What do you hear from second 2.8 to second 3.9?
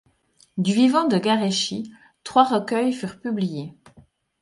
furent publiés.